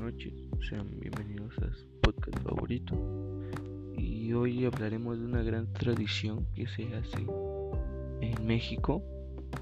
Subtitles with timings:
[0.00, 0.32] noches,
[0.68, 2.94] sean bienvenidos a su podcast favorito.
[3.98, 7.26] Y hoy hablaremos de una gran tradición que se hace
[8.20, 9.02] en México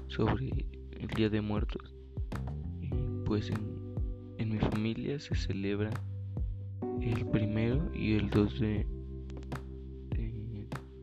[0.09, 1.95] sobre el Día de Muertos.
[3.25, 5.89] pues en, mi familia se celebra
[7.01, 8.85] el primero y el 2 de,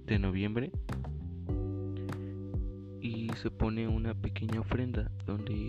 [0.07, 0.71] de noviembre
[3.01, 5.67] y se pone una pequeña ofrenda donde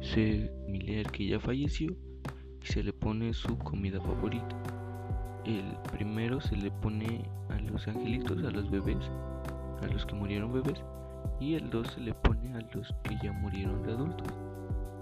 [0.00, 1.96] se que ya falleció
[2.62, 4.56] y se le pone su comida favorita.
[5.44, 9.10] El primero se le pone a los angelitos, a los bebés,
[9.82, 10.82] a los que murieron bebés,
[11.40, 14.28] y el dos se le pone a los que ya murieron de adultos.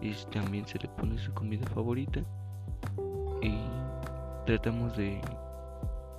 [0.00, 2.20] Y también se le pone su comida favorita.
[3.42, 3.54] Y
[4.46, 5.20] tratamos de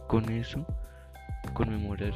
[0.07, 0.65] con eso
[1.53, 2.13] conmemorar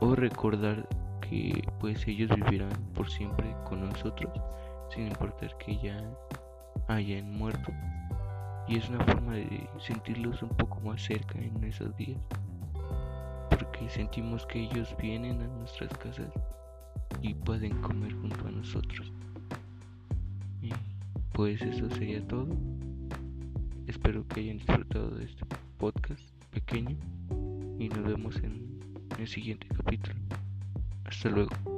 [0.00, 0.88] o recordar
[1.20, 4.32] que pues ellos vivirán por siempre con nosotros
[4.94, 6.02] sin importar que ya
[6.88, 7.72] hayan muerto.
[8.68, 12.20] Y es una forma de sentirlos un poco más cerca en esos días.
[13.50, 16.30] Porque sentimos que ellos vienen a nuestras casas
[17.20, 19.12] y pueden comer junto a nosotros.
[20.60, 20.70] Y
[21.32, 22.48] pues eso sería todo.
[23.86, 25.44] Espero que hayan disfrutado de este
[25.78, 26.96] podcast pequeño
[27.78, 28.80] y nos vemos en
[29.18, 30.14] el siguiente capítulo.
[31.04, 31.71] Hasta luego.